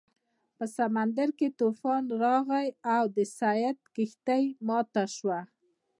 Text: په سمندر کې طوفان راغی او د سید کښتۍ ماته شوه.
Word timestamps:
په 0.57 0.65
سمندر 0.77 1.29
کې 1.39 1.47
طوفان 1.59 2.03
راغی 2.23 2.67
او 2.95 3.03
د 3.15 3.17
سید 3.39 3.77
کښتۍ 3.95 4.43
ماته 4.67 5.03
شوه. 5.15 5.39